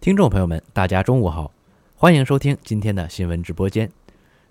[0.00, 1.52] 听众朋友们，大家中午好，
[1.94, 3.92] 欢迎收听今天的新闻直播间。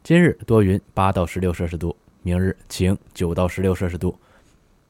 [0.04, 4.16] 今日多云，八到十六摄氏度；明日晴，九到十六摄氏度。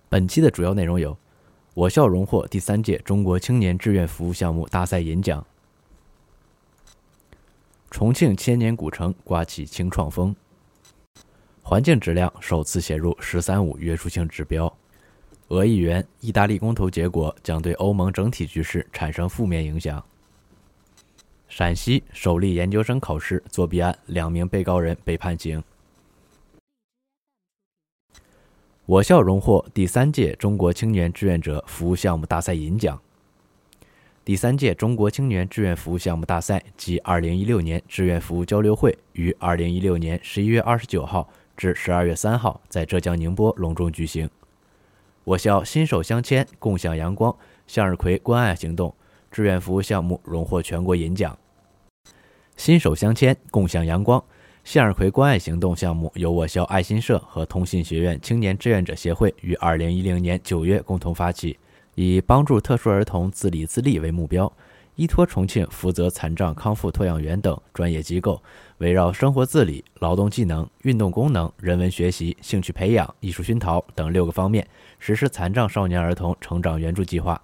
[0.09, 1.17] 本期的主要内容有：
[1.73, 5.41] 我校荣获第三届中国青年志愿服务项目大赛银奖；
[7.89, 10.33] 重庆千年古城刮起清创风；
[11.61, 14.77] 环境质量首次写入“十三五”约束性指标。
[15.47, 20.03] 俄议员，意大利公投结果将对欧盟整体局势产生负面影响。
[21.49, 25.61] 陕西首例研究生考试作弊案，两名被告人被判刑。
[28.85, 32.99] 我校荣获第三届中国青年志愿者服务项目大赛银奖。
[34.23, 44.29] 第三届中国青年志愿服务项目大赛及2016年志愿服务交流会于2016年11月29号至12月3号在浙江宁波隆重举行。
[45.23, 48.93] 我校“新手相牵，共享阳光”向日葵关爱行动
[49.31, 51.37] 志愿服务项目荣获全国银奖。
[52.59, 54.21] “新手相牵，共享阳光”
[54.65, 61.57] 向日葵关爱行动项目由我校爱心社和通信学院青年志愿者协会于2010年9月共同发起，
[61.95, 64.51] 以帮助特殊儿童自理自立为目标。
[64.95, 68.43] 依托重庆负责残障康复托养园等专业机构，
[68.79, 74.67] 围绕生活自理、劳动技能、运动功能、人文学习、兴趣培养、艺术熏陶等六个方面，
[74.99, 77.41] 实施残障少年儿童成长援助计划。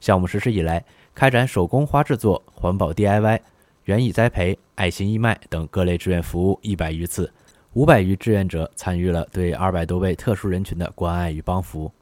[0.00, 0.82] 项目实施以来，
[1.14, 3.40] 开展手工花制作、环保 DIY、
[3.84, 7.30] 园艺栽培、爱心义卖等各类志愿服务一百余次，
[7.74, 11.92] 五百余志愿者参与了对二百多位特殊人群的关爱与帮扶。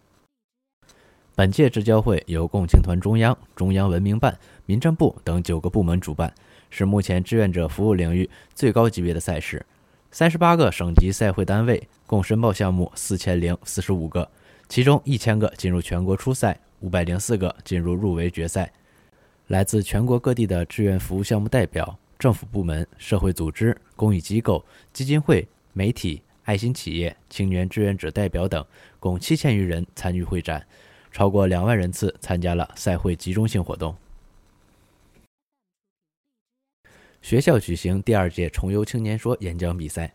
[1.35, 4.39] 本届支交会由共青团中央、中央文明办。
[4.65, 6.33] 民政部等九个部门主办，
[6.71, 9.65] 是目前志愿者服务领域最高级别的赛事。
[10.13, 14.31] 三十八个省级赛会单位共申报项目四千零四十五个，
[14.69, 18.73] 其中一千个进入全国初赛，五百零四个进入入围决赛。
[19.53, 28.65] 来自全国各地的志愿服务项目代表、政府部门、社会组织、公益机构、基金会、媒体、爱心企业、青年志愿者代表等，
[28.99, 30.67] 共七千余人参与会展，
[31.11, 33.95] 超过两万人次参加了赛会集中性活动。
[37.21, 40.15] 学校举行第二届重游青年说演讲比赛。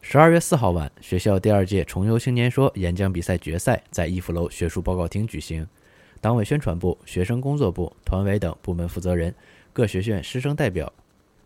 [0.00, 5.66] 十二月四号晚，学校第二届重游青年说演讲比赛决赛在逸夫楼学术报告厅举行。
[6.26, 9.32] 党委宣传部、学生工作部、团委等部门负责人、
[9.72, 10.92] 各学院师生代表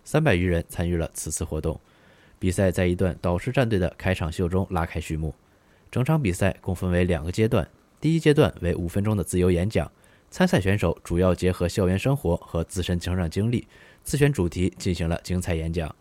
[0.04, 1.78] 三百余人参与了此次活动。
[2.38, 5.34] 比赛在一段导师战队的开场秀中拉开序幕。
[5.91, 7.68] 整场比赛共分为两个阶段，
[8.00, 9.92] 第一阶段为五分钟的自由演讲，
[10.30, 13.68] 参赛选手主要结合校园生活和自身成长经历。
[14.02, 15.94] 自选主题进行了精彩演讲。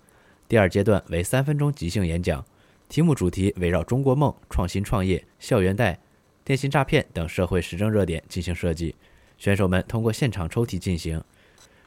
[0.47, 2.46] 第二阶段为三分钟即兴演讲，
[2.88, 6.00] 题目主题围绕中国梦、创新创业、校园贷、
[6.49, 8.95] 电信诈骗等社会时政热点进行设计。
[9.37, 11.23] 选手们通过现场抽题进行。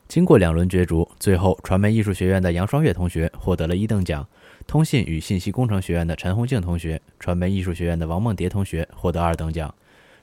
[0.07, 4.25] 经过两轮角逐，最后传媒艺术学院的杨双月同学获得了一等奖，
[4.65, 9.75] 通信与信息工程学院的陈红静同学、传媒艺术学院的王梦蝶同学获得二等奖。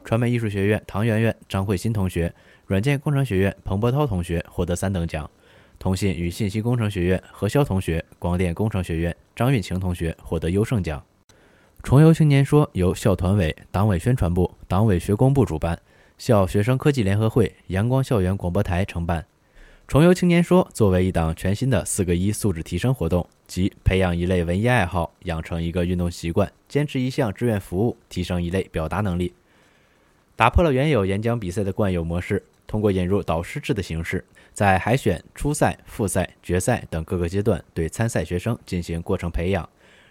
[0.06, 2.34] 传媒艺术学院唐媛媛、张慧欣同学、
[2.66, 5.30] 软件工程学院彭博涛同学获得三等奖。
[5.78, 11.04] 通信与信息工程学院何潇同学、广电工程学院张运晴同学获得优胜奖。
[11.82, 15.80] 重游青年说由校团委、党委宣传部、党委学工部主办，
[16.18, 19.26] 校学生科技联合会、阳光校园广播台承办。
[19.88, 29.34] 重游青年说作为一档全新的“四个一”素质提升活动，即培养一类文艺爱好，养成一个运动习惯，坚持一项志愿服务，提升一类表达能力，
[30.36, 32.44] 打破了原有演讲比赛的惯有模式。
[32.68, 34.24] 通过引入导师制的形式，
[34.54, 39.68] 在海选、初赛、复赛、决赛等各个阶段对参赛学生进行过程培养，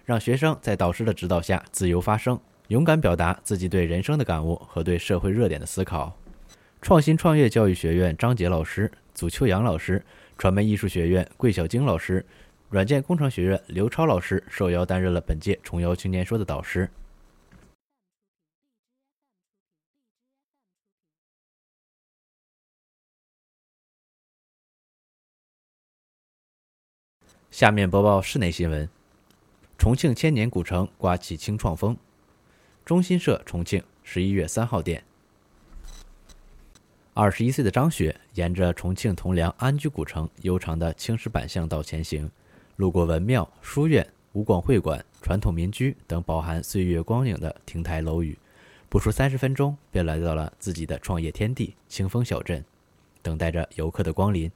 [0.09, 6.17] 让学生在导师的指导下自由发声，勇敢表达自己对人生的感悟和对社会热点的思考。
[6.81, 10.03] 创新创业教育学院张杰老师、祖秋阳老师，
[10.39, 12.25] 传媒艺术学院桂小晶老师，
[12.71, 16.89] 软件工程学院刘超老师受邀担任了本届重游青年说的导师。
[27.51, 28.89] 下面播报室内新闻：
[29.79, 31.97] 重庆千年古城刮起清创风。
[32.85, 35.05] 中新社重庆十一月三号电：
[37.15, 42.29] 二十一岁的张雪沿着重庆铜梁安居古城悠长的青石板巷道前行，
[42.75, 48.37] 路过文庙、书院、武广会馆、传统民居等饱含岁月光影的亭台楼宇，
[48.89, 52.65] 不出三十分钟便来到了自己的创业天地——清风小镇，
[53.23, 54.51] 等待着游客的光临。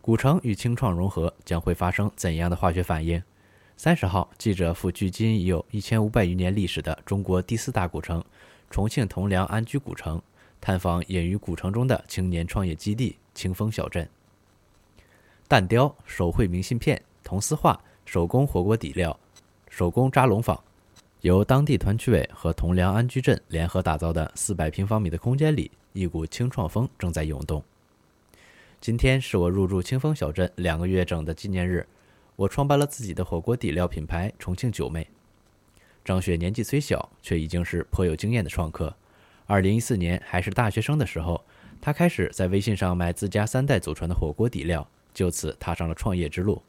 [0.00, 3.22] 古城与清创融合将会发生怎样的化学反应？
[3.76, 8.24] 三十号，记者赴距今已有一千五百余年历史的中国第四大古城——
[8.70, 10.22] 重庆铜梁安居古城，
[10.60, 14.08] 探访隐于古城中的青年创业基地清风小镇。
[15.48, 19.18] 蛋雕、手绘明信片、铜丝画、手工火锅底料、
[19.68, 20.58] 手工扎龙坊，
[21.20, 27.62] 由当地团区委和铜梁安居镇联合打造的四百平方米的空间里，一股清创风正在涌动。
[28.80, 31.86] 今天是我入住清风小镇两个月整的纪念日，
[32.36, 35.08] 我创办了自己的火锅底料品牌“重庆九妹”。
[36.04, 38.94] 张雪年纪虽小，却已经是颇有经验的创客。
[39.46, 41.44] 二零一四年还是大学生的时候，
[41.80, 44.86] 她开始在微信上卖自家三代祖传的火锅底料。
[45.14, 46.60] 就此踏上了创业之路。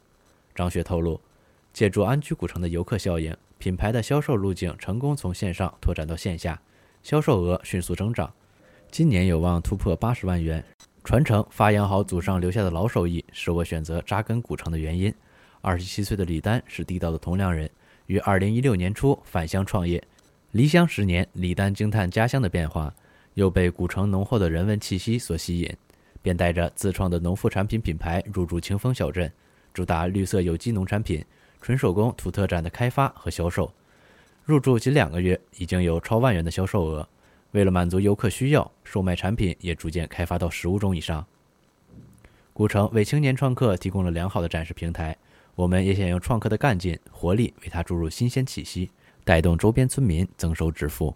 [0.54, 1.20] 张雪透露，
[1.74, 6.62] 借助安居古城的游客效应，品牌的销售路径成功从线上拓展到线下，
[7.02, 8.32] 销售额迅速增长，
[8.92, 10.64] 今年有望突破八十万元。
[11.04, 15.12] 传承发扬好祖上留下的老手艺，是我选择扎根古城的原因。
[15.66, 17.68] 二十七岁的李丹是地道的同梁人，
[18.06, 20.02] 于二零一六年初返乡创业。
[20.52, 22.94] 离乡十年，李丹惊叹家乡的变化，
[23.34, 25.78] 又被古城浓厚的人文气息所吸引。
[26.22, 29.32] 便带着自创的农副产品品牌入驻清风小镇，
[29.74, 31.26] 主打绿色有机农产品、
[31.60, 33.74] 纯手工土特产的开发和销售。
[34.44, 37.10] 入驻仅两个月，已经有超万元的销售额。
[37.54, 41.26] 为了满足游客需要，售卖产品也逐渐开发到十五种以上。
[42.54, 45.18] 古城为青年创客提供了良好的展示平台，
[45.56, 48.92] 我们也想用创客的干劲、活力为他注入新鲜气息，
[49.24, 51.16] 带动周边村民增收致富。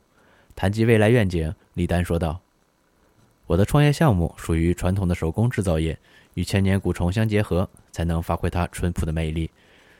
[0.55, 2.39] 谈及未来愿景，李丹说道。
[3.47, 5.97] 我的创业项目属于传统的手工制造业，
[6.35, 9.49] 与千年古虫相结合，才能发挥它淳朴的魅力。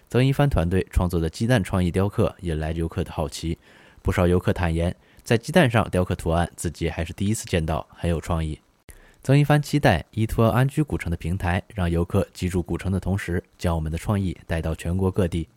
[0.09, 3.57] 曾一帆团队创作的鸡蛋创意雕刻引来游客的好奇，
[4.01, 8.59] 不少游客坦言，在鸡蛋上雕刻图案自己还是第一次见到，很有创意。
[9.21, 15.48] 曾一帆期待依托安居古城的平台，让游客记住古城的同时，将我们的创意带到全国各地。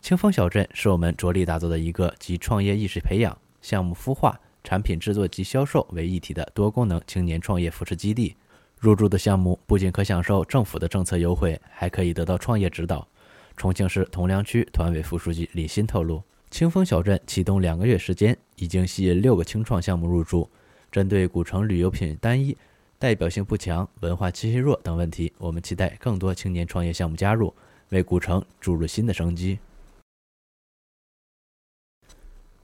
[0.00, 4.38] 清风小镇是我们着力打造的一个集创业意识培养、项目孵化。
[4.66, 8.34] 产品制作及销售为一体的多功能青年创业扶持基地，
[8.78, 13.06] 入驻的项目不仅可享受政府的政策优惠，还可以得到创业指导。
[13.58, 20.48] 重庆市铜梁区团委副书记李鑫透露，清风小镇启动两个月时间，已经吸引六个青创项目入驻。
[20.90, 22.56] 针对古城旅游品单一、
[23.04, 27.52] 代表性不强、文化气息弱等问题，我们期待更多青年创业项目加入，
[27.90, 29.58] 为古城注入新的生机。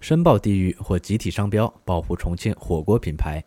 [0.01, 3.45] 申报地域或集体商标，保护重庆火锅品牌。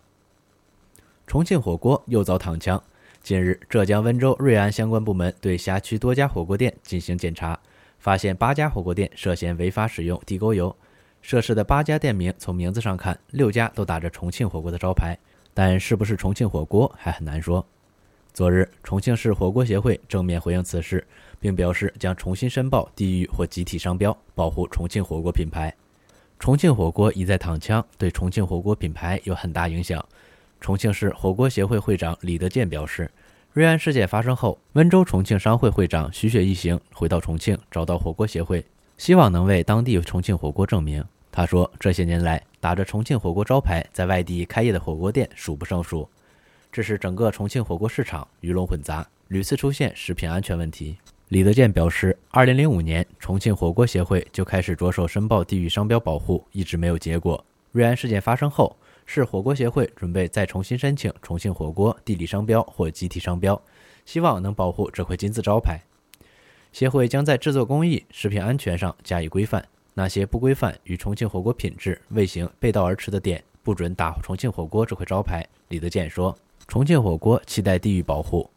[1.25, 2.79] 重庆火锅又遭躺枪。
[3.23, 7.59] 近日，浙江温州瑞安相关部门对辖区多家火锅店进行检查，
[7.97, 10.75] 发现八家火锅店涉嫌违法使用地沟油。
[11.23, 15.17] 涉事的八家店名，从名字上看，六家都打着重庆火锅的招牌，
[15.53, 17.65] 但是不是重庆火锅还很难说。
[18.33, 21.05] 昨日，重庆市火锅协会正面回应此事，
[21.39, 25.71] 并表示将重新申报地域或集体商标，保护重庆火锅品牌。
[26.39, 30.03] 重庆火锅一再躺枪，对重庆火锅品牌有很大影响。
[30.59, 33.11] 重庆市火锅协会会长李德建表示，
[33.51, 38.65] 瑞安事件发生后，温州重庆商会会长徐雪一行回到重庆，找到火锅协会，
[38.97, 41.05] 希望能为当地重庆火锅证明。
[41.35, 46.07] 他说，这些年来，打着重庆火锅招牌在外地开业的火锅店数不胜数，
[46.71, 50.95] 致使整个重庆火锅市场鱼龙混杂，屡次出现食品安全问题。
[51.29, 57.43] 李德建表示，二零零五年重庆火锅协会就开始着手申报地域商标保护，一直没有结果。
[57.71, 58.77] 瑞安事件发生后，
[59.07, 63.59] 市火锅协会准备再重新申请重庆火锅地理商标或集体商标，
[64.05, 65.79] 希望能保护这块金字招牌。
[66.71, 75.47] 协会将在制作工艺、食品安全上加以规范，那些不规范与重庆火锅品质、味型背道而驰的店，不准打重庆火锅这块招牌。
[75.67, 78.49] 李德建说：“重庆火锅期待地域保护。”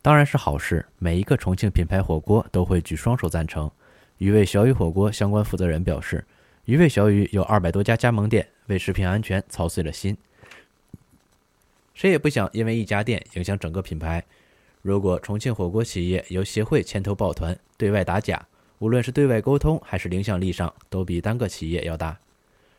[0.00, 3.70] 当然是好事，每一个重庆品牌火锅都会举双手赞成。
[4.18, 6.24] 鱼味小雨火锅相关负责人表示，
[6.64, 10.16] 鱼味小雨有二百多家加盟店，为食品安全操碎了心。
[11.94, 14.24] 谁也不想因为一家店影响整个品牌。
[14.80, 18.48] 如果重庆火锅企业由协会牵头抱团对外打假，
[18.82, 22.18] 无论是对外沟通还是影响力上，都比单个企业要大。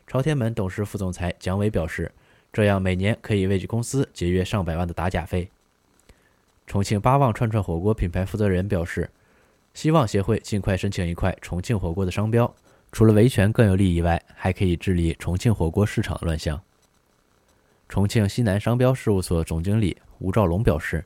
[0.06, 2.12] 朝天门董事副总裁蒋伟表示，
[2.52, 5.48] 这样每年可以为公司节约上百万的打假费。
[6.66, 9.08] 重庆八旺串串火锅品牌负责人表示，
[9.72, 12.54] 希望协会尽快申请一块重庆火锅的商标，
[12.92, 16.60] 除了维权更有利以外，还可以治理重庆火锅市场乱象。
[17.88, 21.02] 重庆西南商标事务所总经理吴兆龙表示，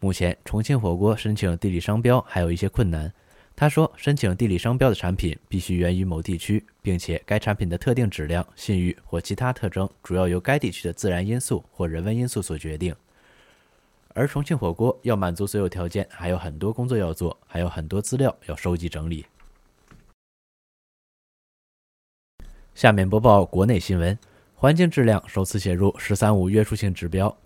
[0.00, 3.12] 目前重庆火锅申请地理商标还有一些困难。
[3.54, 12.94] 他说，申请地理商标的产品必须源于某地区，并且该产品的特定质量、信誉或其他特征主要由该地区的自然因素或人文因素所决定。
[14.14, 19.24] 而重庆火锅要满足所有条件，还有很多工作要做，还有很多资料要收集整理。
[22.74, 24.18] 下面播报国内新闻：
[24.54, 27.34] 环境质量首次写入“十三五”约束性指标。“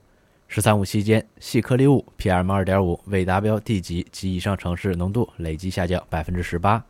[0.48, 6.84] 十三五”期间，细颗粒物 PM2.5 未达标地级及以上城市浓度累计下降百分之十八。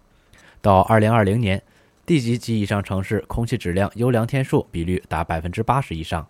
[0.60, 1.62] 到二零二零年，
[2.04, 6.26] 地级及以上城市空气质量优良天数比率达百分之八十以上。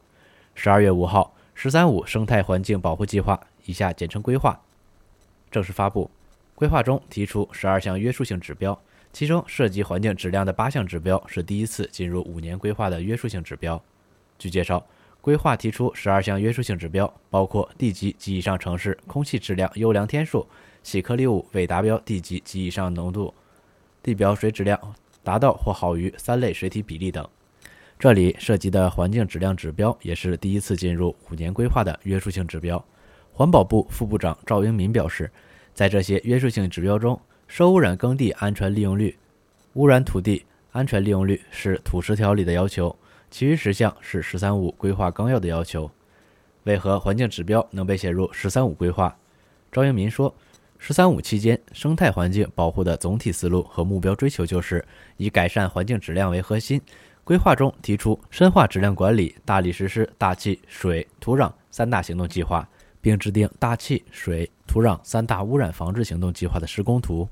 [0.54, 4.60] 十二月五号，“十三五”生态环境保护计划（以下简称规划）
[5.50, 6.10] 正式发布。
[6.54, 8.78] 规划中提出十二项约束性指标。
[9.12, 13.82] 其中涉及环境质量的八项指标是第一次进入五年规划的约束性指标。
[14.38, 14.84] 据介绍，
[15.26, 20.46] 规划提出十二项约束性指标，包括地级及以上城市空气质量优良天数、
[20.84, 23.34] 细颗粒物未达标地级及以上浓度、
[24.04, 24.80] 地表水质量
[25.24, 27.28] 达到或好于三类水体比例等。
[27.98, 32.80] 这里涉及的环境质量指标也是第一次进入五年规划的约束性指标。
[33.32, 35.28] 环保部副部长赵英民表示，
[35.74, 39.18] 在这些约束性指标中，受污染耕地安全利用率、
[39.72, 42.96] 污染土地安全利用率是土十条里的要求，
[43.30, 45.90] 其余十项是“十三五”规划纲要的要求。
[46.64, 49.16] 为何环境指标能被写入“十三五”规划？
[49.70, 50.34] 赵英民说
[50.78, 54.84] ：“‘十三五’期间，生态环境保护的总体思路和目标追求就是
[55.16, 56.80] 以改善环境质量为核心。
[57.24, 62.68] 规划中提出深化质量管理，大力实施大气、水、土壤三大行动计划。”
[62.98, 67.28] 并制定大气、水、土壤三大污染防治行动计划的施工图。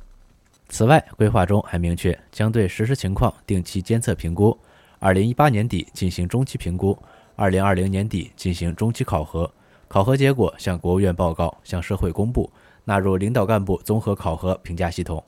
[0.69, 4.57] 此外，规划中还明确将对实施情况定期监测评估，
[5.05, 6.99] 二零一八年底进行中期评估，
[7.37, 9.53] 二零二零年底进行中期考核，
[9.87, 12.51] 考核结果向国务院报告，向社会公布，
[12.85, 15.23] 纳入领导干部综合考核评价系统。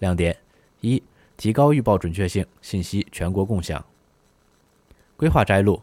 [0.00, 0.36] 亮点
[0.80, 1.00] 一：
[1.36, 3.84] 提高预报准确性，信息全国共享。
[5.16, 5.80] 规划摘录。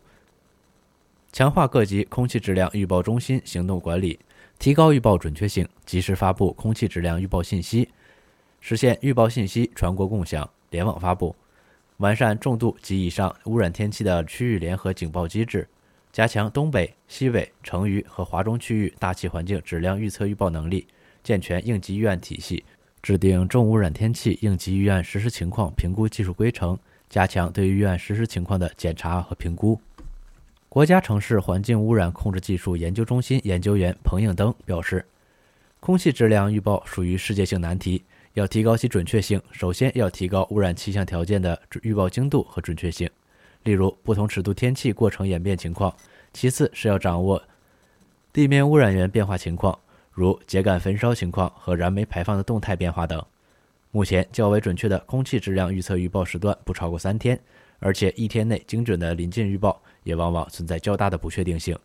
[1.31, 4.19] 强化各级空气质量预报中心行动管理，
[4.59, 7.87] 提高预报准确性，及时发布空气质量预报信息，
[8.59, 11.33] 实现预报信息全国共享、联网发布。
[11.97, 15.67] 完善重度及以上污染天气的区域联合警报机制，
[16.11, 20.85] 加强东北、西北、成渝和华中区域大气环境质量预测预报能力，
[21.23, 22.63] 健全应急预案体系，
[23.01, 26.77] 制定重污染天气应急预案实施情况评估技术规程，
[27.09, 29.79] 加强对预案实施情况的检查和评估。
[30.67, 35.05] 国家城市环境污染控制技术研究中心研究员彭应登表示，
[35.79, 38.03] 空气质量预报属于世界性难题，
[38.35, 43.09] 要提高其准确性，首先要提高污染气象条件的预报精度和准确性，
[43.63, 45.89] 例如不同尺度天气过程演变情况；
[46.33, 47.41] 其次是要掌握
[48.33, 49.79] 地面污染源变化情况，
[50.11, 53.25] 如秸秆焚烧情况和燃煤排放的动态变化等。
[53.91, 57.39] 目前较为准确的空气质量预测预报时段不超过三天。
[57.79, 61.77] 而且一天内精准的临近预报也往往存在较大的不确定性，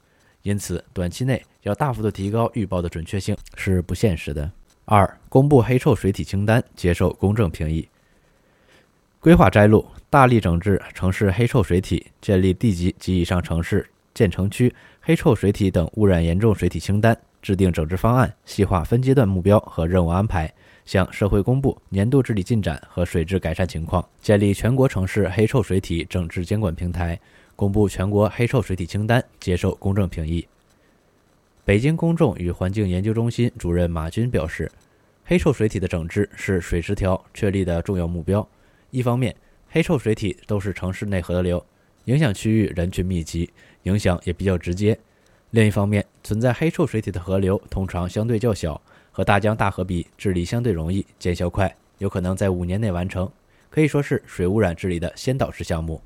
[0.42, 4.50] 因此短期内要大幅度提高预报的准确性是不现实的。
[4.93, 7.89] 二、公布黑臭水体清单，接受公正评议。
[9.21, 20.53] 规划摘录：大力整治城市黑臭水体，建立地级及以上城市建成区黑臭水体等污染严重水体清单，制定整治方案，细化分阶段目标和任务安排。
[20.85, 27.17] 向社会公布年度治理进展和水质改善情况，建立全国城市黑臭水体整治监管平台，
[27.55, 30.49] 公布全国黑臭水体清单，接受公正评议。
[31.63, 34.73] 北京公众与环境研究中心主任马军表示，
[35.31, 38.45] 黑臭水体的整治是水十条确立的重要目标。
[38.91, 39.33] 一方面，
[39.69, 41.65] 黑臭水体都是城市内河流，
[42.07, 43.49] 影响区域人群密集，
[43.85, 44.93] 影响也比较直接；
[45.51, 48.83] 另一方面，存在黑臭水体的河流通常相对较小。
[49.13, 53.31] 和大江大河比，治理相对容易，见效快，有可能在五年内完成，
[53.71, 56.03] 可以说是水污染治理的先导式项目。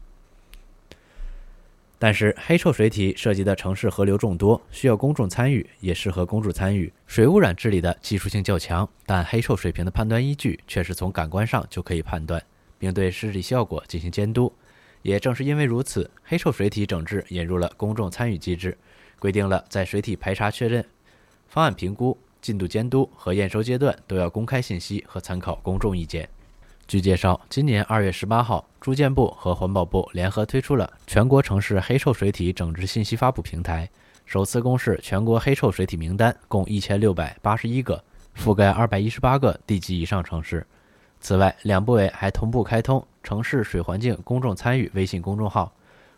[2.05, 6.93] 但是，黑臭水体涉及的城市河流众多，需要公众参与，也适合公众参与。
[7.07, 12.45] 水污染治理的技术性较强，但黑臭水平的判断依据却是从感官上就可以判断，
[12.79, 14.53] 并对治理效果进行监督。
[15.01, 18.77] 也正是因为如此，黑臭水体整治引入了公众参与机制，
[19.19, 20.85] 规定了在水体排查确认、
[21.49, 22.19] 方案评估。
[22.43, 26.29] 进度监督和验收阶段都要公开信息和参考公众意见。
[26.87, 33.89] 据介绍，今年二月十八号，住建部和环保部联合推出了全国城市黑臭水体整治信息发布平台，
[34.27, 38.03] 首次公示全国黑臭水体名单，共一千六百八十一个，
[38.37, 40.67] 覆盖二百一十八个地级以上城市。
[41.21, 45.73] 此外，两部委还同步开通城市水环境公众参与微信公众号。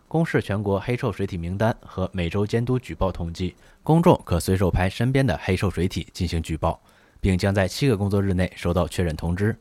[0.08, 3.54] 公示全国黑臭水体名单和每周监督举报统计，
[3.84, 6.80] 公众可随手拍身边的黑臭水体进行举报，
[7.20, 9.56] 并将在七个工作日内收到确认通知。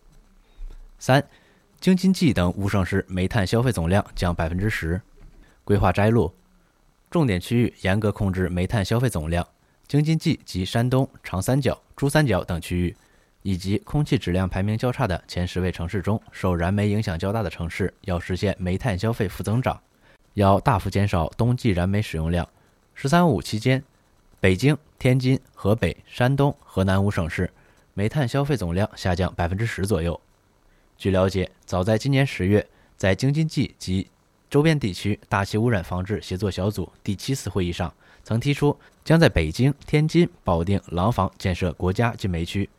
[0.98, 1.24] 三，
[1.80, 5.02] 京津冀等五省市煤炭消费总量降百分之十。
[5.64, 6.34] 规划摘录：
[7.10, 9.48] 重点区域严格控制煤炭消费总量，
[9.88, 12.96] 京津冀及山东、长三角、珠三角等区域，
[13.42, 19.80] 以及空气质量排名较差的前十位城市中，受燃煤影响较大的城市，要实现煤炭消费负增长。
[20.34, 22.48] 要大幅减少冬季燃煤使用量。
[22.94, 23.84] “十三五”期间，
[24.40, 27.50] 北京、天津、河北、山东、河南五省市
[27.94, 30.20] 煤炭消费总量下降百分之十左右。
[30.98, 32.66] 据了解，早在今年十月，
[32.98, 34.08] 在京津冀及
[34.50, 42.70] 周边地区大气污染防治协作小组第七次会议上，曾提出将在北京、天津、保定、廊坊建设国家禁煤区。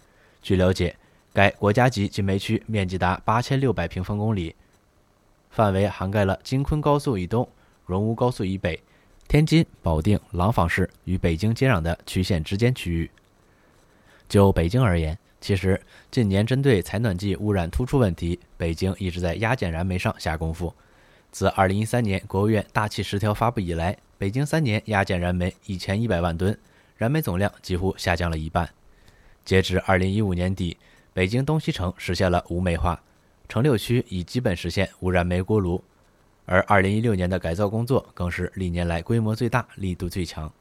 [0.41, 0.97] 据了解，
[1.33, 4.55] 该国家级禁煤区面积达八千六百平方公里，
[5.51, 7.47] 范围涵盖了京昆高速以东、
[7.85, 8.83] 荣乌高速以北、
[9.29, 13.11] 天津、保定、廊坊市与北京接壤的区县之间区域。
[14.29, 20.75] 就北京而言，其实近年针对采暖季污染突出问题，北京一直在压减燃煤上下功夫。
[21.31, 26.59] 自2013年国务院大气十条发布以来，北京三年压减燃煤1100万吨，
[26.97, 28.69] 燃煤总量几乎下降了一半。
[29.45, 30.77] 截至2015年底，
[31.13, 33.01] 北京东西城实现了无煤化，
[33.49, 35.81] 城六区已基本实现无燃煤锅炉，
[36.45, 40.53] 而2016年的改造工作更是历年来规模最大、力度最强。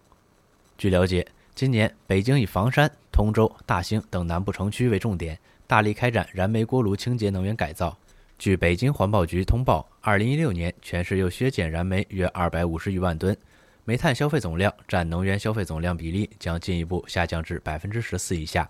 [0.78, 1.26] 据了解，
[1.56, 7.98] 今年北京以房山、通州、大兴等南部城区为重点，大力开展燃煤锅炉清洁能源改造。
[8.38, 13.36] 据北京环保局通报，2016年全市又削减燃煤约250余万吨。
[13.86, 18.70] 煤炭消费总量占能源消费总量比例将进一步下降至百分之十四以下，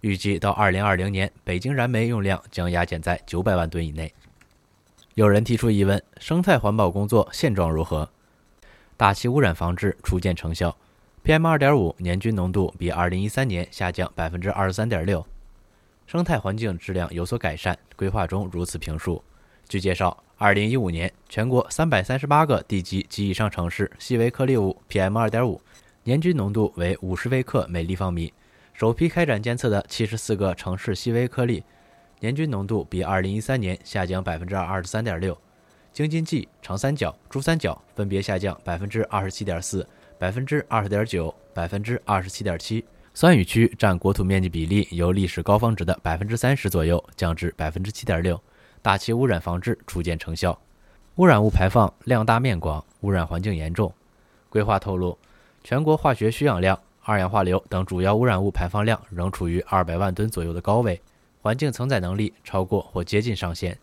[0.00, 4.12] 预计到二零二零年，北京燃煤用量将压减在九百万吨以内。
[5.14, 8.10] 有人提出疑问：生态环保工作现状如何？
[8.96, 10.76] 大气污染防治初见成效
[11.24, 15.26] ，PM 二点五年均浓度比二零一三年下降百分之二十三点六，
[16.06, 17.78] 生态环境质量有所改善。
[17.96, 19.24] 规划中如此评述。
[19.68, 20.24] 据介绍。
[20.36, 25.60] 二零一五年，全国三百三十八个地级及以上城市细微颗粒物 PM 二点五
[26.02, 28.34] 年均浓度为五十微克每立方米。
[28.72, 31.62] 首批开展监测的七十四个城市细微颗粒
[32.18, 35.38] 年均浓度比二零一三年下降百分之二十三点六。
[35.92, 39.88] 京津冀、长三角、珠三角分别下降百分之二十七点四、
[40.24, 42.82] 百分之二十点九、百分之二十七点七。
[43.12, 48.40] 酸雨区占国土面积比例由历史高峰值的百分之三十左右降至百分之七点六。
[48.80, 50.58] 大气污染防治初见成效，
[51.16, 53.92] 污染物排放量大面广，污染环境严重。
[54.48, 55.18] 规划透露，
[55.62, 60.98] 全国化学需氧量、二氧化硫等主要污染物排放量仍处于二百万吨左右的高位，
[61.42, 63.78] 环境承载能力超过或接近上限。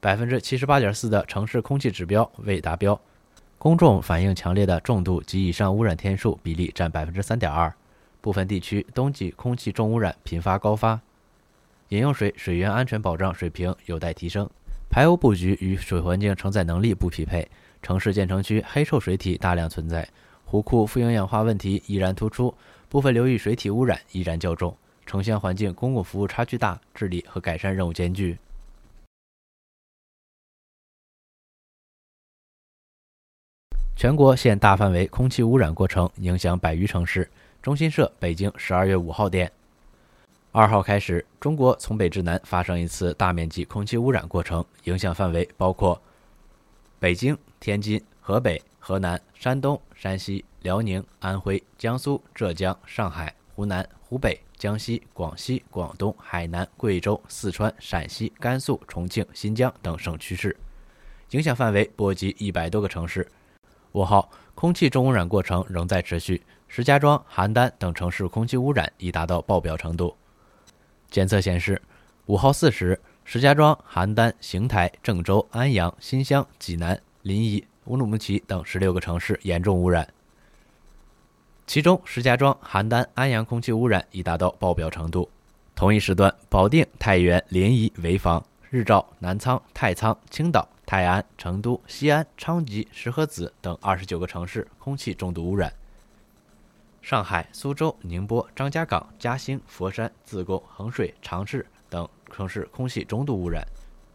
[0.00, 3.00] 百分之七十八点四的城市空气指标未达标，
[3.58, 7.72] 公众反映强烈的重度及以上污染天数比例占百分之三点二。
[8.20, 11.00] 部分地区冬季空气重污染频发高发。
[11.88, 14.48] 饮用水水源安全保障水平有待提升，
[14.90, 17.48] 排污布局与水环境承载能力不匹配，
[17.80, 20.08] 城市建成区黑臭水体大量存在，
[20.44, 22.52] 湖库富营养化问题依然突出，
[22.88, 28.36] 部分流域水体污染依然较重，城乡环境公共服务差距大，治理和改善任务艰巨。
[33.96, 37.26] 全国现大范围空气污染过程影响百余城市。
[37.62, 39.50] 中新社北京十二月五号电。
[40.52, 45.98] 二号开始，中国从北至南发生一次大面积空气污染过程，影响范围包括
[46.98, 60.54] 北京、天津、河北、河南、山东、山西、辽宁、安徽、江苏、浙江、上海、湖南、湖北、江西、广西、广东、海南、贵州、四川、陕西、甘肃、重庆、新疆等省区市，
[61.30, 63.26] 影响范围波及一百多个城市。
[63.96, 70.14] 五号，空气重污染过程仍在持续，石家庄、邯郸等城市空气污染已达到爆表程度。
[71.10, 71.80] 监测显示，
[72.26, 80.06] 五号四时，石家庄、邯郸、邢台、郑州、安阳、新乡、济南、临沂、乌鲁木齐等十六个城市严重污染。
[81.66, 85.26] 其中，石家庄、邯郸、安阳空气污染已达到爆表程度。
[85.74, 95.72] 同一时段，保定、太原、临沂、潍坊、日照、南昌、太仓、青岛、泰安、成都、西安、昌吉、石河子等二十九个城市空气重度污染。
[97.02, 103.64] 上海、苏州、宁波、张家港、嘉兴、佛山、自贡、衡水、长治等城市空气中度污染；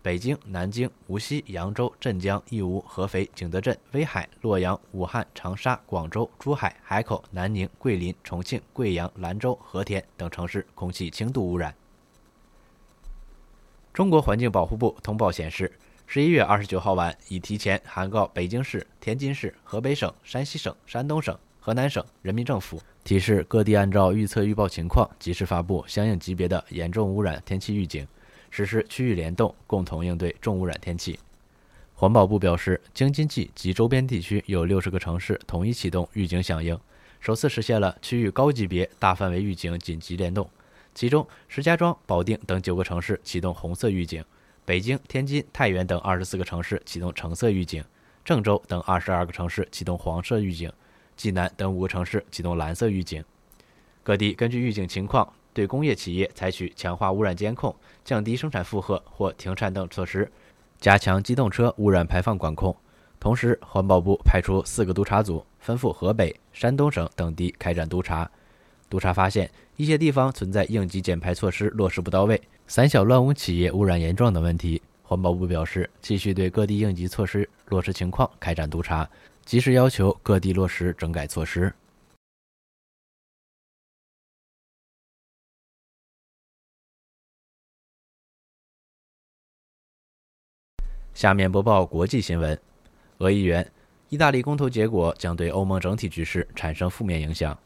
[0.02, 11.76] 北京、南京、无锡、扬州、镇江、义乌、合肥、景德镇、威海、洛阳、武汉、长沙、广州、珠海、海口、南宁、桂林、重庆、贵阳、兰州、和田等城市空气轻度污染。
[13.94, 15.78] 中国环境保护部通报显示，
[16.14, 21.40] 十一月二十九号晚已提前函告北京市、天津市、河北省、山西省、山东省。
[21.62, 28.06] 河南省人民政府提示各地按照预测预报情况，及时发布相应级别的严重污染天气预警，
[28.50, 31.18] 实施区域联动，共同应对重污染天气。
[31.94, 36.78] 环保部表示，京津冀及周边地区有六十个城市统一启动预警响应，
[37.22, 40.50] 首次实现了区域高级别大范围预警紧急联动。
[40.94, 44.22] 其中，石家庄、保定等九个城市启动红色预警，
[44.72, 47.84] 北京、天津、太原等二十四个城市启动橙色预警。
[48.24, 50.72] 郑州等二十二个城市启动黄色预警，
[51.18, 53.22] 济南等五个城市启动蓝色预警。
[54.02, 60.32] 各地根据预警情况，对工业企业采取强化污染监控、降低生产负荷或停产等措施，
[60.80, 62.74] 加强机动车污染排放管控。
[63.20, 68.32] 同时，环保部派出四个督查组，吩咐河北、山东省等地开展督查。
[68.88, 74.82] 督查发现，一些地方存在应急减排措施落实不到位、散小乱污企业污染严重等问题。
[75.04, 79.10] 环保部表示，继续对各地应急措施落实情况开展督查，
[79.44, 81.74] 及时要求各地落实整改措施。
[91.14, 92.58] 下面播报国际新闻：
[93.18, 93.70] 俄议员，
[94.08, 97.60] 意大利公投结果将对欧盟整体局势产生负面影响。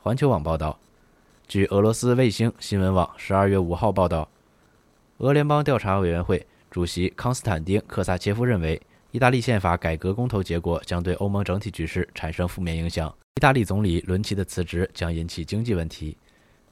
[0.00, 0.78] 环球网报道，
[1.48, 4.28] 据俄罗斯卫星新闻网十二月五号报道，
[5.16, 6.46] 俄联邦调查委员会。
[6.70, 8.78] 主席康斯坦丁·科萨切夫认为，
[9.12, 13.08] 意大利宪法改革公投结果将对欧盟整体局势产生负面影响。
[13.36, 16.14] 意大利总理伦齐的辞职将引起经济问题。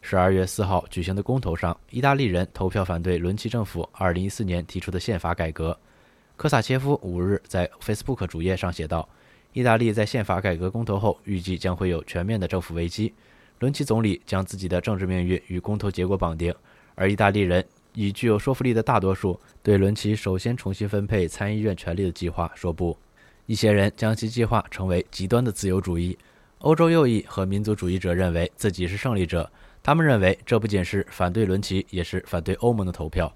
[0.02, 5.74] 十二月四号举行的公投上，意大利人投票反对伦齐政府二零一四年提出的宪法改革。
[6.36, 9.08] 科萨切夫五日在 Facebook 主页上写道
[9.54, 13.14] ：“意大利在宪法改革公投后，预计将会有全面的政府危机。
[13.58, 16.54] 伦齐总理将自己的政治命运与公投结果绑定，
[16.94, 17.64] 而意大利人。”
[17.98, 22.94] 以具有说服力的大多数对伦齐首先重新分配参议院权力的计划说不，
[23.46, 26.18] 一些人将其计划称为极端的自由主义。
[26.58, 29.50] 欧洲右翼和民族主义者认为自己是胜利者，
[29.82, 33.34] 他们认为这不仅是反对伦齐，也是反对欧盟的投票。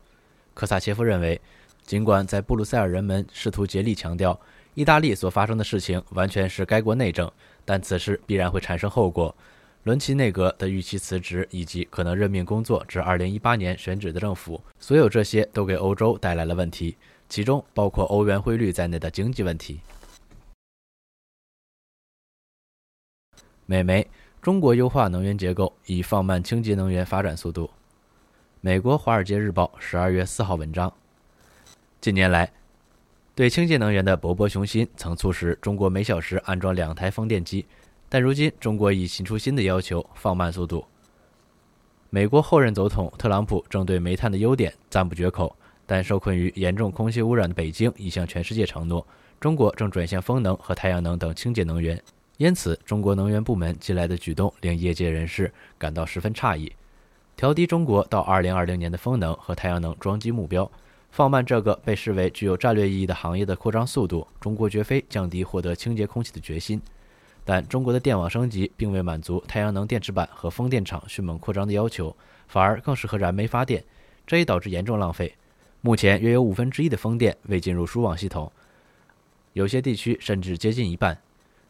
[0.52, 1.40] 科萨切夫认为，
[1.82, 4.38] 尽管在布鲁塞尔人们试图竭力强调
[4.74, 7.32] 意大利所发生的事情完全是该国内政，
[7.64, 9.34] 但此事必然会产生后果。
[9.84, 16.98] 伦齐内阁的预期辞职，以及可能任命工作至2018年选举的政府，所有这些都给欧洲带来了问题，
[17.30, 19.80] 其中包括欧元汇率在内的经济问题。
[23.64, 24.06] 美媒：
[24.42, 27.70] 中国优化能源结构以放慢清洁能源发展速度。
[28.60, 30.92] 美国《华尔街日报》12月4号文章：
[32.02, 32.52] 近年来，
[33.34, 37.64] 对清洁能源的勃勃雄心曾促使中国每小时安装两台风电机。
[38.12, 40.84] 但如今，中国已提出新的要求，放慢速度。
[42.10, 45.54] 美国后任总统特朗普正对煤炭的优点赞不绝口，
[45.86, 49.06] 但受困于严重空气污染的北京已向全世界承诺，
[49.38, 52.02] 中国正转向风能和太阳能等清洁能源。
[52.36, 56.72] 因此，中国能源部门近来的举动令业界人士感到十分诧异：
[57.36, 60.68] 调低中国到2020年的风能和太阳能装机目标，
[61.12, 66.82] 放慢这个被视为具有战略意义的行业的扩张速度，中国绝非降低获得清洁空气的决心。
[67.50, 73.82] 但中国的电网升级并未满足太阳能电池板和风电场迅猛扩张的要求，反而更适合燃煤发电，
[74.24, 75.34] 这也导致严重浪费。
[75.80, 78.52] 目前约有五分之一的风电未进入输网系统，
[79.52, 81.18] 有些地区甚至接近一半。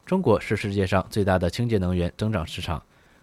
[0.05, 2.83] 中国是世界上最大的清洁能源增长市场，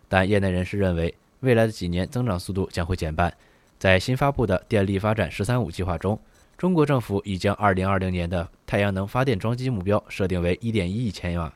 [0.09, 3.31] 但业内人士认为，未来的几年增长速度将会减半。
[3.77, 6.19] 在新发布的电力发展“十三五”计划中，
[6.57, 11.53] 中国政府已将2020年的太阳能发电装机目标设定为1.1亿千瓦。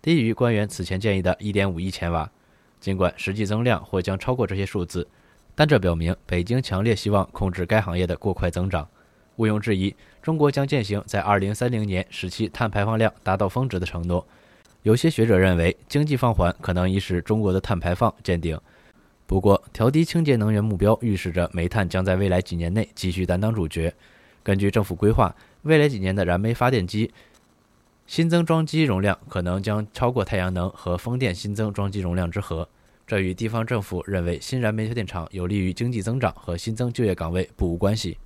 [0.00, 2.30] 低于官员此前建议的1.5亿千瓦，
[2.78, 5.06] 尽管实际增量或将超过这些数字，
[5.54, 8.88] 但这表明北京强烈希望控制该行业的过快增长。
[9.36, 14.26] 毋庸置疑，中国将践行在2030年使其碳排放量达到峰值的承诺。
[14.82, 18.58] 有些学者认为，经济放缓可能已使中国的碳排放见顶。
[19.26, 23.92] 不过，调低清洁能源目标预示着煤炭将在未来几年内继续担当主角。
[24.44, 27.10] 根据政府规划，未来几年的燃煤发电机。
[28.06, 32.68] 新增装机容量可能将超过太阳能和风电新增装机容量之和，
[33.04, 38.16] 这与地方政府认为新燃煤发电厂有利于经济增长和新增就业岗位不无关系。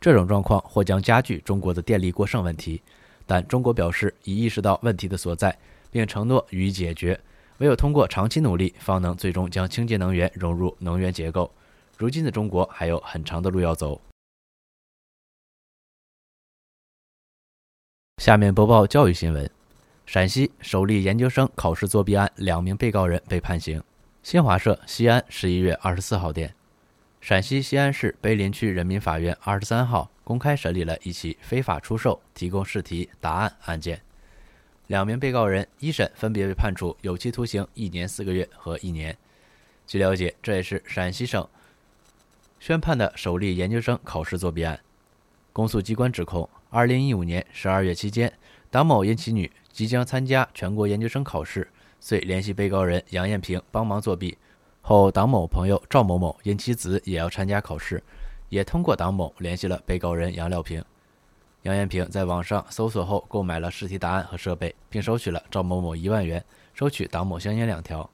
[0.00, 2.80] 这种状况或将加剧中国的电力过剩问题，
[3.26, 5.56] 但中国表示已意识到问题的所在，
[5.90, 7.20] 并承诺予以解决。
[7.58, 11.52] 唯有通过长期努力，方能最终将清洁能源融入能源结构。
[11.98, 14.00] 如今的中国还有很长的路要走。
[18.20, 19.50] 下面播报教育新闻：
[20.04, 23.82] 陕西首例研究生考试作弊案，两名被告人被判刑。
[24.22, 26.54] 新华社西安十一月二十四号电，
[27.22, 33.98] 陕西西安市碑林区人民法院二十三号公开审理了一起非法出售、提供试题答案案件。
[34.88, 39.16] 两名被告人一审分别被判处有期徒刑一年四个月和一年。
[39.86, 41.48] 据了解，这也是陕西省
[42.58, 44.78] 宣判的首例研究生考试作弊案。
[45.54, 46.46] 公诉机关指控。
[46.72, 48.32] 二零一五年十二月期间，
[48.70, 54.38] 党某因其女即将参加全国研究生考试，遂联系被告人杨艳萍帮忙作弊。
[54.80, 58.00] 后党某朋友赵某某因其子也要参加考试，
[58.50, 60.82] 也通过党某联系了被告人杨廖平。
[61.62, 68.08] 杨艳平在网上搜索后购买了试题答案和设备，并收取了赵某某一万元，收取党某香烟两条。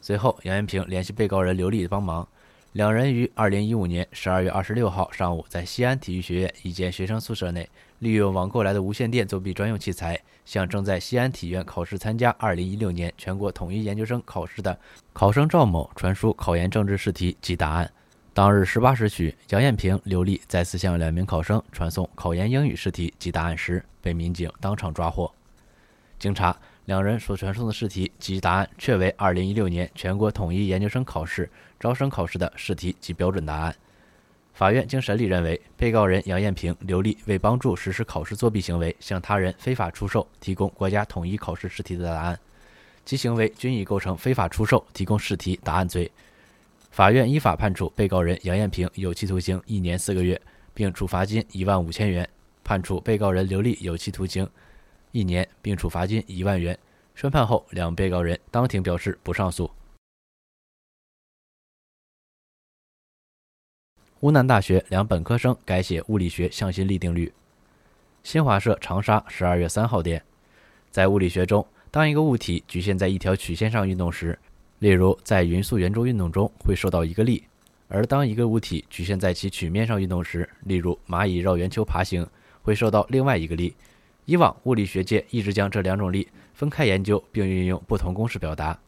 [0.00, 2.26] 随后，杨艳平联系被告人刘丽帮忙，
[2.72, 14.78] 两人于二零一五年十二月二十六号上午在西安体育学院一间学生宿舍内，利用网购来的无线电作弊专用器材，向正在西安体院考试参加二零一六年全国统一研究生考试的
[15.12, 17.90] 考生赵某传输考研政治试题及答案。
[18.32, 25.30] 当日十八时许，杨艳平、刘丽再次向两名考生传送考研英语试题及答案时，被民警当场抓获。
[26.18, 33.74] 经查，两人所传送的试题及答案确为2016年全国统一研究生考试招生考试的试题及标准答案。
[34.52, 42.38] 法院经审理认为，被告人杨艳平、刘丽为帮助实施考试作弊行为，向他人非法出售、提供国家统一考试试题的答案，
[43.06, 46.10] 其行为均已构成非法出售、提供试题答案罪。
[46.90, 50.38] 法院依法判处被告人杨艳平有期徒刑一年四个月，
[50.74, 52.22] 并处罚金一万五千元；
[52.62, 54.46] 判处被告人刘丽有期徒刑
[55.12, 56.78] 一年，并处罚金一万元。
[57.14, 59.70] 宣判后，两被告人当庭表示不上诉。
[64.14, 67.32] 湖南大学两本科生改写物理学向心力定律。
[68.22, 70.24] 新华社长沙十二月三号电，
[70.90, 74.38] 在物理学中，当一个物体局限在一条曲线上运动时，
[74.78, 77.44] 例如，在匀速圆周运动中会受到一个力，
[77.88, 82.26] 而当一个物体局限在其曲面上运动时，例如蚂蚁绕圆球爬行，
[82.62, 83.74] 会受到另外一个力。
[84.24, 88.78] 以往物理学界一直将这两种力分开研究，并运用不同公式表达。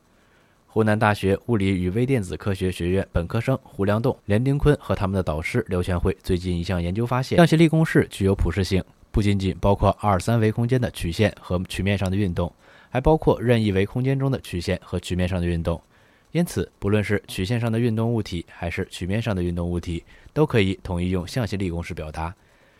[0.66, 12.52] 湖南大学物理与微电子科学学院本科生胡良栋、连丁坤和他们的导师刘全辉最近一项研究发现，向心力公式具有普适性，不仅仅包括二三维空间的曲线和曲面上的运动。
[12.90, 15.82] 还包括任意为空间中的曲线和曲面上的运动，
[16.30, 22.32] 因此，不论是曲线上的运动物体，还是曲面上的运动物体，都可以统一用向心力公式表达。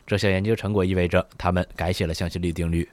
[0.06, 2.88] 这项研究成果意味着他们改写了向心力定律。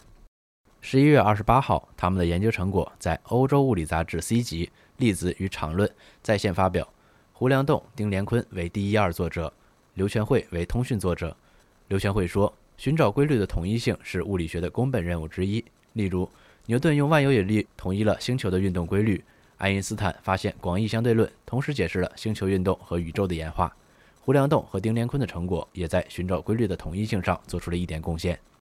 [0.80, 4.66] 十一月二十八号，他们的研究成果在《欧洲物理杂志》C 级
[4.98, 5.88] 《粒子与场论》
[6.22, 6.88] 在线发表。
[7.34, 9.52] 胡良栋、丁连坤为第一二作者，
[9.96, 11.36] 刘全慧为通讯作者。
[11.88, 15.64] 刘全慧说：“寻找规律的统一性是物理学的公本任务之一。
[15.94, 16.30] 例如，
[16.68, 19.24] 牛顿用万有引力统一了星球的运动规律，
[19.58, 23.76] 爱因斯坦发现广义相对论，同时解释了星球运动和宇宙的演化。
[24.24, 28.40] 胡良栋和丁连坤的成果也在寻找规律的统一性上做出了一点贡献。